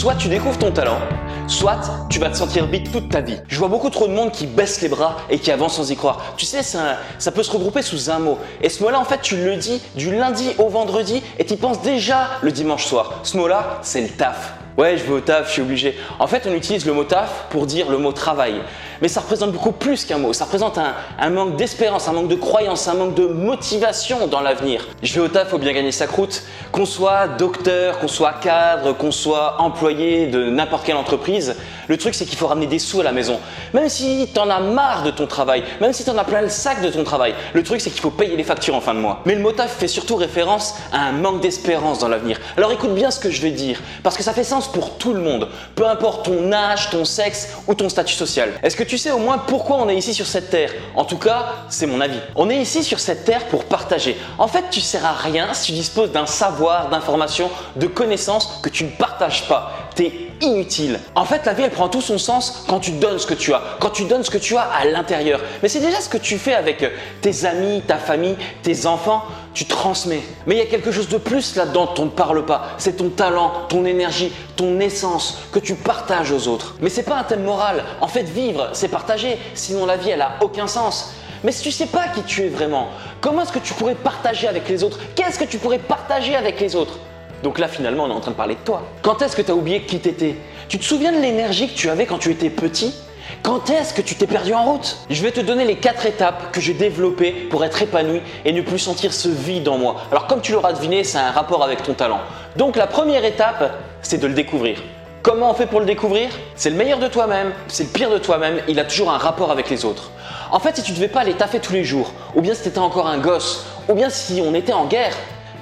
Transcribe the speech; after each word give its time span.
soit 0.00 0.14
tu 0.14 0.28
découvres 0.28 0.56
ton 0.56 0.70
talent, 0.70 0.98
soit 1.46 1.78
tu 2.08 2.18
vas 2.20 2.30
te 2.30 2.36
sentir 2.38 2.64
vite 2.64 2.90
toute 2.90 3.10
ta 3.10 3.20
vie. 3.20 3.36
Je 3.48 3.58
vois 3.58 3.68
beaucoup 3.68 3.90
trop 3.90 4.08
de 4.08 4.14
monde 4.14 4.32
qui 4.32 4.46
baisse 4.46 4.80
les 4.80 4.88
bras 4.88 5.18
et 5.28 5.38
qui 5.38 5.50
avance 5.50 5.74
sans 5.74 5.90
y 5.90 5.94
croire. 5.94 6.32
Tu 6.38 6.46
sais, 6.46 6.62
ça, 6.62 6.96
ça 7.18 7.30
peut 7.30 7.42
se 7.42 7.50
regrouper 7.50 7.82
sous 7.82 8.10
un 8.10 8.18
mot. 8.18 8.38
Et 8.62 8.70
ce 8.70 8.82
mot-là, 8.82 8.98
en 8.98 9.04
fait, 9.04 9.20
tu 9.20 9.36
le 9.36 9.56
dis 9.56 9.82
du 9.96 10.16
lundi 10.16 10.52
au 10.56 10.70
vendredi 10.70 11.22
et 11.38 11.44
tu 11.44 11.54
penses 11.56 11.82
déjà 11.82 12.30
le 12.40 12.50
dimanche 12.50 12.86
soir. 12.86 13.20
Ce 13.24 13.36
mot-là, 13.36 13.78
c'est 13.82 14.00
le 14.00 14.08
taf. 14.08 14.54
Ouais, 14.80 14.96
je 14.96 15.04
vais 15.04 15.12
au 15.12 15.20
taf, 15.20 15.48
je 15.48 15.52
suis 15.52 15.60
obligé. 15.60 15.94
En 16.18 16.26
fait, 16.26 16.46
on 16.48 16.54
utilise 16.54 16.86
le 16.86 16.94
mot 16.94 17.04
taf 17.04 17.48
pour 17.50 17.66
dire 17.66 17.90
le 17.90 17.98
mot 17.98 18.12
travail. 18.12 18.62
Mais 19.02 19.08
ça 19.08 19.20
représente 19.20 19.52
beaucoup 19.52 19.72
plus 19.72 20.06
qu'un 20.06 20.16
mot. 20.16 20.32
Ça 20.32 20.44
représente 20.44 20.78
un, 20.78 21.30
manque 21.30 21.56
d'espérance, 21.56 22.08
un 22.08 22.12
manque 22.12 22.28
de 22.28 22.34
croyance, 22.34 22.88
un 22.88 22.94
manque 22.94 23.14
de 23.14 23.26
motivation 23.26 24.26
dans 24.26 24.40
l'avenir. 24.40 24.88
Je 25.02 25.12
vais 25.12 25.20
au 25.20 25.28
taf, 25.28 25.48
faut 25.48 25.58
bien 25.58 25.74
gagner 25.74 25.92
sa 25.92 26.06
croûte. 26.06 26.44
Qu'on 26.72 26.86
soit 26.86 27.28
docteur, 27.28 27.98
qu'on 27.98 28.08
soit 28.08 28.32
cadre, 28.40 28.94
qu'on 28.94 29.10
soit 29.10 29.60
employé 29.60 30.28
de 30.28 30.48
n'importe 30.48 30.86
quelle 30.86 30.96
entreprise, 30.96 31.56
le 31.88 31.96
truc 31.96 32.14
c'est 32.14 32.24
qu'il 32.24 32.38
faut 32.38 32.46
ramener 32.46 32.66
des 32.66 32.78
sous 32.78 33.00
à 33.00 33.02
la 33.02 33.10
maison. 33.10 33.40
Même 33.74 33.88
si 33.88 34.28
tu 34.32 34.38
en 34.38 34.48
as 34.48 34.60
marre 34.60 35.02
de 35.02 35.10
ton 35.10 35.26
travail, 35.26 35.64
même 35.80 35.92
si 35.92 36.04
tu 36.04 36.10
en 36.10 36.16
as 36.18 36.24
plein 36.24 36.40
le 36.40 36.48
sac 36.48 36.82
de 36.82 36.88
ton 36.88 37.02
travail, 37.02 37.34
le 37.52 37.62
truc 37.64 37.80
c'est 37.80 37.90
qu'il 37.90 38.00
faut 38.00 38.10
payer 38.10 38.36
les 38.36 38.44
factures 38.44 38.76
en 38.76 38.80
fin 38.80 38.94
de 38.94 39.00
mois. 39.00 39.22
Mais 39.26 39.34
le 39.34 39.40
mot 39.40 39.50
taf 39.50 39.76
fait 39.76 39.88
surtout 39.88 40.14
référence 40.14 40.76
à 40.92 41.00
un 41.00 41.12
manque 41.12 41.40
d'espérance 41.40 41.98
dans 41.98 42.08
l'avenir. 42.08 42.38
Alors 42.56 42.70
écoute 42.70 42.94
bien 42.94 43.10
ce 43.10 43.18
que 43.18 43.30
je 43.30 43.42
vais 43.42 43.50
dire, 43.50 43.80
parce 44.04 44.16
que 44.16 44.22
ça 44.22 44.32
fait 44.32 44.44
sens 44.44 44.69
pour 44.72 44.96
tout 44.98 45.12
le 45.12 45.20
monde, 45.20 45.48
peu 45.74 45.86
importe 45.86 46.26
ton 46.26 46.52
âge, 46.52 46.90
ton 46.90 47.04
sexe 47.04 47.48
ou 47.66 47.74
ton 47.74 47.88
statut 47.88 48.14
social. 48.14 48.52
Est-ce 48.62 48.76
que 48.76 48.82
tu 48.82 48.98
sais 48.98 49.10
au 49.10 49.18
moins 49.18 49.38
pourquoi 49.38 49.76
on 49.76 49.88
est 49.88 49.96
ici 49.96 50.14
sur 50.14 50.26
cette 50.26 50.50
terre? 50.50 50.72
En 50.94 51.04
tout 51.04 51.18
cas, 51.18 51.46
c'est 51.68 51.86
mon 51.86 52.00
avis. 52.00 52.18
On 52.36 52.50
est 52.50 52.56
ici 52.56 52.82
sur 52.84 53.00
cette 53.00 53.24
terre 53.24 53.46
pour 53.46 53.64
partager. 53.64 54.16
En 54.38 54.48
fait, 54.48 54.64
tu 54.70 54.80
sers 54.80 55.04
à 55.04 55.12
rien 55.12 55.54
si 55.54 55.66
tu 55.66 55.72
disposes 55.72 56.12
d'un 56.12 56.26
savoir, 56.26 56.88
d'informations, 56.88 57.50
de 57.76 57.86
connaissances 57.86 58.60
que 58.62 58.68
tu 58.68 58.84
ne 58.84 58.90
partages 58.90 59.46
pas. 59.48 59.72
T'es 59.94 60.12
inutile. 60.40 61.00
En 61.14 61.24
fait, 61.24 61.44
la 61.44 61.52
vie, 61.52 61.62
elle 61.62 61.70
prend 61.70 61.88
tout 61.88 62.00
son 62.00 62.18
sens 62.18 62.64
quand 62.68 62.80
tu 62.80 62.92
donnes 62.92 63.18
ce 63.18 63.26
que 63.26 63.34
tu 63.34 63.52
as, 63.52 63.62
quand 63.80 63.90
tu 63.90 64.04
donnes 64.04 64.24
ce 64.24 64.30
que 64.30 64.38
tu 64.38 64.56
as 64.56 64.62
à 64.62 64.84
l'intérieur. 64.84 65.40
Mais 65.62 65.68
c'est 65.68 65.80
déjà 65.80 66.00
ce 66.00 66.08
que 66.08 66.16
tu 66.16 66.38
fais 66.38 66.54
avec 66.54 66.82
euh, 66.82 66.90
tes 67.20 67.44
amis, 67.44 67.82
ta 67.86 67.96
famille, 67.96 68.36
tes 68.62 68.86
enfants. 68.86 69.24
Tu 69.60 69.66
transmets. 69.66 70.22
Mais 70.46 70.54
il 70.54 70.58
y 70.58 70.62
a 70.62 70.64
quelque 70.64 70.90
chose 70.90 71.10
de 71.10 71.18
plus 71.18 71.54
là-dedans 71.54 71.92
dont 71.94 72.04
on 72.04 72.04
ne 72.06 72.10
parle 72.10 72.46
pas. 72.46 72.68
C'est 72.78 72.96
ton 72.96 73.10
talent, 73.10 73.52
ton 73.68 73.84
énergie, 73.84 74.32
ton 74.56 74.80
essence 74.80 75.36
que 75.52 75.58
tu 75.58 75.74
partages 75.74 76.32
aux 76.32 76.48
autres. 76.48 76.76
Mais 76.80 76.88
c'est 76.88 77.02
pas 77.02 77.18
un 77.18 77.24
thème 77.24 77.42
moral. 77.42 77.84
En 78.00 78.08
fait, 78.08 78.22
vivre, 78.22 78.70
c'est 78.72 78.88
partager. 78.88 79.36
Sinon, 79.52 79.84
la 79.84 79.98
vie, 79.98 80.08
elle 80.08 80.22
a 80.22 80.38
aucun 80.40 80.66
sens. 80.66 81.12
Mais 81.44 81.52
si 81.52 81.62
tu 81.62 81.72
sais 81.72 81.84
pas 81.84 82.08
qui 82.08 82.22
tu 82.22 82.44
es 82.44 82.48
vraiment, 82.48 82.88
comment 83.20 83.42
est-ce 83.42 83.52
que 83.52 83.58
tu 83.58 83.74
pourrais 83.74 83.96
partager 83.96 84.48
avec 84.48 84.66
les 84.66 84.82
autres? 84.82 84.98
Qu'est-ce 85.14 85.38
que 85.38 85.44
tu 85.44 85.58
pourrais 85.58 85.78
partager 85.78 86.34
avec 86.34 86.58
les 86.58 86.74
autres? 86.74 86.98
Donc 87.42 87.58
là, 87.58 87.68
finalement, 87.68 88.04
on 88.04 88.08
est 88.08 88.14
en 88.14 88.20
train 88.20 88.30
de 88.30 88.36
parler 88.36 88.54
de 88.54 88.64
toi. 88.64 88.80
Quand 89.02 89.20
est-ce 89.20 89.36
que 89.36 89.42
tu 89.42 89.50
as 89.50 89.54
oublié 89.54 89.82
qui 89.82 89.98
t'étais? 89.98 90.36
Tu 90.70 90.78
te 90.78 90.84
souviens 90.84 91.12
de 91.12 91.20
l'énergie 91.20 91.68
que 91.68 91.76
tu 91.76 91.90
avais 91.90 92.06
quand 92.06 92.18
tu 92.18 92.30
étais 92.30 92.48
petit? 92.48 92.94
Quand 93.42 93.70
est-ce 93.70 93.94
que 93.94 94.02
tu 94.02 94.14
t'es 94.14 94.26
perdu 94.26 94.54
en 94.54 94.64
route? 94.64 94.98
Je 95.08 95.22
vais 95.22 95.30
te 95.30 95.40
donner 95.40 95.64
les 95.64 95.76
quatre 95.76 96.06
étapes 96.06 96.52
que 96.52 96.60
j'ai 96.60 96.74
développées 96.74 97.32
pour 97.32 97.64
être 97.64 97.82
épanoui 97.82 98.20
et 98.44 98.52
ne 98.52 98.60
plus 98.60 98.78
sentir 98.78 99.12
ce 99.12 99.28
vide 99.28 99.68
en 99.68 99.78
moi. 99.78 99.96
Alors 100.10 100.26
comme 100.26 100.40
tu 100.40 100.52
l'auras 100.52 100.72
deviné, 100.72 101.04
c'est 101.04 101.18
un 101.18 101.30
rapport 101.30 101.62
avec 101.64 101.82
ton 101.82 101.94
talent. 101.94 102.20
Donc 102.56 102.76
la 102.76 102.86
première 102.86 103.24
étape, 103.24 103.72
c'est 104.02 104.18
de 104.18 104.26
le 104.26 104.34
découvrir. 104.34 104.82
Comment 105.22 105.50
on 105.50 105.54
fait 105.54 105.66
pour 105.66 105.80
le 105.80 105.86
découvrir? 105.86 106.30
C'est 106.56 106.70
le 106.70 106.76
meilleur 106.76 106.98
de 106.98 107.08
toi-même, 107.08 107.52
c'est 107.68 107.84
le 107.84 107.90
pire 107.90 108.10
de 108.10 108.18
toi-même, 108.18 108.60
il 108.68 108.78
a 108.80 108.84
toujours 108.84 109.10
un 109.10 109.18
rapport 109.18 109.50
avec 109.50 109.68
les 109.68 109.84
autres. 109.84 110.10
En 110.50 110.58
fait, 110.58 110.76
si 110.76 110.82
tu 110.82 110.92
ne 110.92 110.96
devais 110.96 111.08
pas 111.08 111.20
aller 111.20 111.34
taffer 111.34 111.60
tous 111.60 111.74
les 111.74 111.84
jours, 111.84 112.12
ou 112.34 112.40
bien 112.40 112.54
si 112.54 112.62
tu 112.62 112.68
étais 112.68 112.78
encore 112.78 113.06
un 113.06 113.18
gosse, 113.18 113.66
ou 113.88 113.94
bien 113.94 114.08
si 114.08 114.42
on 114.44 114.54
était 114.54 114.72
en 114.72 114.86
guerre, 114.86 115.14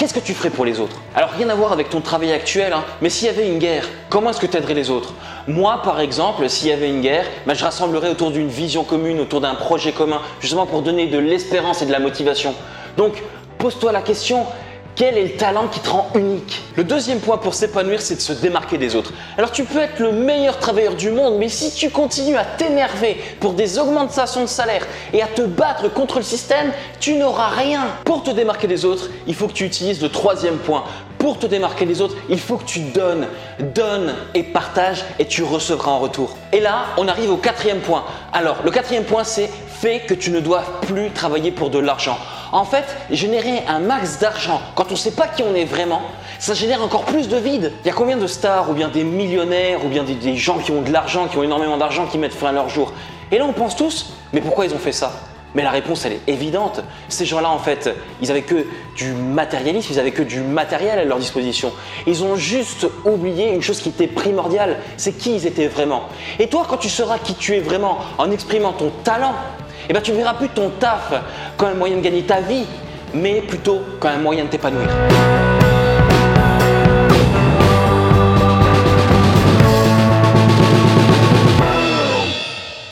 qu'est-ce 0.00 0.14
que 0.14 0.20
tu 0.20 0.32
ferais 0.32 0.48
pour 0.48 0.64
les 0.64 0.80
autres? 0.80 0.96
Alors 1.14 1.28
rien 1.28 1.50
à 1.50 1.54
voir 1.54 1.72
avec 1.72 1.90
ton 1.90 2.00
travail 2.00 2.32
actuel, 2.32 2.72
hein, 2.72 2.84
mais 3.02 3.10
s'il 3.10 3.26
y 3.26 3.28
avait 3.28 3.46
une 3.46 3.58
guerre, 3.58 3.86
comment 4.08 4.30
est-ce 4.30 4.40
que 4.40 4.46
tu 4.46 4.56
aiderais 4.56 4.72
les 4.72 4.88
autres? 4.88 5.12
Moi 5.46 5.82
par 5.84 6.00
exemple, 6.00 6.48
s'il 6.48 6.68
y 6.68 6.72
avait 6.72 6.88
une 6.88 7.02
guerre, 7.02 7.26
ben, 7.46 7.52
je 7.52 7.62
rassemblerais 7.62 8.08
autour 8.08 8.30
d'une 8.30 8.48
vision 8.48 8.82
commune, 8.82 9.20
autour 9.20 9.42
d'un 9.42 9.54
projet 9.54 9.92
commun, 9.92 10.22
justement 10.40 10.64
pour 10.64 10.80
donner 10.80 11.06
de 11.08 11.18
l'espérance 11.18 11.82
et 11.82 11.86
de 11.86 11.92
la 11.92 11.98
motivation. 11.98 12.54
Donc 12.96 13.22
pose-toi 13.58 13.92
la 13.92 14.00
question, 14.00 14.46
quel 14.96 15.16
est 15.16 15.22
le 15.22 15.36
talent 15.36 15.68
qui 15.68 15.80
te 15.80 15.88
rend 15.88 16.10
unique 16.14 16.62
Le 16.76 16.84
deuxième 16.84 17.20
point 17.20 17.38
pour 17.38 17.54
s'épanouir, 17.54 18.00
c'est 18.00 18.16
de 18.16 18.20
se 18.20 18.32
démarquer 18.32 18.78
des 18.78 18.96
autres. 18.96 19.12
Alors 19.38 19.50
tu 19.50 19.64
peux 19.64 19.78
être 19.78 19.98
le 19.98 20.12
meilleur 20.12 20.58
travailleur 20.58 20.94
du 20.94 21.10
monde, 21.10 21.36
mais 21.38 21.48
si 21.48 21.72
tu 21.72 21.90
continues 21.90 22.36
à 22.36 22.44
t'énerver 22.44 23.16
pour 23.40 23.54
des 23.54 23.78
augmentations 23.78 24.42
de 24.42 24.46
salaire 24.46 24.86
et 25.12 25.22
à 25.22 25.26
te 25.26 25.42
battre 25.42 25.92
contre 25.92 26.18
le 26.18 26.24
système, 26.24 26.72
tu 27.00 27.14
n'auras 27.14 27.48
rien. 27.48 27.88
Pour 28.04 28.22
te 28.22 28.30
démarquer 28.30 28.66
des 28.66 28.84
autres, 28.84 29.08
il 29.26 29.34
faut 29.34 29.46
que 29.46 29.52
tu 29.52 29.64
utilises 29.64 30.02
le 30.02 30.08
troisième 30.08 30.58
point. 30.58 30.84
Pour 31.20 31.38
te 31.38 31.44
démarquer 31.44 31.84
des 31.84 32.00
autres, 32.00 32.16
il 32.30 32.40
faut 32.40 32.56
que 32.56 32.64
tu 32.64 32.80
donnes, 32.80 33.26
donnes 33.74 34.14
et 34.32 34.42
partages 34.42 35.04
et 35.18 35.26
tu 35.26 35.42
recevras 35.42 35.90
en 35.90 35.98
retour. 35.98 36.34
Et 36.50 36.60
là, 36.60 36.86
on 36.96 37.08
arrive 37.08 37.30
au 37.30 37.36
quatrième 37.36 37.80
point. 37.80 38.04
Alors, 38.32 38.56
le 38.64 38.70
quatrième 38.70 39.04
point, 39.04 39.22
c'est 39.22 39.50
fait 39.68 40.00
que 40.00 40.14
tu 40.14 40.30
ne 40.30 40.40
dois 40.40 40.62
plus 40.80 41.10
travailler 41.10 41.50
pour 41.50 41.68
de 41.68 41.78
l'argent. 41.78 42.16
En 42.52 42.64
fait, 42.64 42.86
générer 43.10 43.62
un 43.68 43.80
max 43.80 44.18
d'argent 44.18 44.62
quand 44.74 44.86
on 44.88 44.92
ne 44.92 44.96
sait 44.96 45.10
pas 45.10 45.28
qui 45.28 45.42
on 45.42 45.54
est 45.54 45.66
vraiment, 45.66 46.00
ça 46.38 46.54
génère 46.54 46.82
encore 46.82 47.04
plus 47.04 47.28
de 47.28 47.36
vide. 47.36 47.74
Il 47.84 47.88
y 47.88 47.90
a 47.90 47.94
combien 47.94 48.16
de 48.16 48.26
stars 48.26 48.70
ou 48.70 48.72
bien 48.72 48.88
des 48.88 49.04
millionnaires 49.04 49.84
ou 49.84 49.88
bien 49.88 50.04
des, 50.04 50.36
gens 50.36 50.56
qui 50.56 50.72
ont 50.72 50.80
de 50.80 50.90
l'argent, 50.90 51.28
qui 51.28 51.36
ont 51.36 51.42
énormément 51.42 51.76
d'argent, 51.76 52.06
qui 52.06 52.16
mettent 52.16 52.32
fin 52.32 52.48
à 52.48 52.52
leur 52.52 52.70
jour? 52.70 52.94
Et 53.30 53.36
là, 53.36 53.44
on 53.44 53.52
pense 53.52 53.76
tous, 53.76 54.14
mais 54.32 54.40
pourquoi 54.40 54.64
ils 54.64 54.72
ont 54.72 54.78
fait 54.78 54.92
ça? 54.92 55.12
Mais 55.54 55.62
la 55.62 55.70
réponse, 55.70 56.04
elle 56.04 56.12
est 56.12 56.28
évidente. 56.28 56.82
Ces 57.08 57.24
gens-là, 57.24 57.50
en 57.50 57.58
fait, 57.58 57.90
ils 58.22 58.30
avaient 58.30 58.42
que 58.42 58.66
du 58.96 59.12
matérialisme, 59.12 59.88
ils 59.92 59.98
avaient 59.98 60.12
que 60.12 60.22
du 60.22 60.40
matériel 60.40 60.98
à 60.98 61.04
leur 61.04 61.18
disposition. 61.18 61.72
Ils 62.06 62.22
ont 62.22 62.36
juste 62.36 62.86
oublié 63.04 63.52
une 63.52 63.62
chose 63.62 63.80
qui 63.80 63.88
était 63.88 64.06
primordiale, 64.06 64.78
c'est 64.96 65.12
qui 65.12 65.34
ils 65.34 65.46
étaient 65.46 65.68
vraiment. 65.68 66.04
Et 66.38 66.48
toi, 66.48 66.64
quand 66.68 66.76
tu 66.76 66.88
sauras 66.88 67.18
qui 67.18 67.34
tu 67.34 67.54
es 67.56 67.60
vraiment 67.60 67.98
en 68.18 68.30
exprimant 68.30 68.72
ton 68.72 68.90
talent, 69.02 69.34
eh 69.88 69.92
ben, 69.92 70.00
tu 70.00 70.12
ne 70.12 70.16
verras 70.16 70.34
plus 70.34 70.48
ton 70.48 70.70
taf 70.78 71.12
comme 71.56 71.70
un 71.70 71.74
moyen 71.74 71.96
de 71.96 72.02
gagner 72.02 72.22
ta 72.22 72.40
vie, 72.40 72.66
mais 73.12 73.40
plutôt 73.42 73.80
comme 73.98 74.12
un 74.12 74.18
moyen 74.18 74.44
de 74.44 74.50
t'épanouir. 74.50 74.88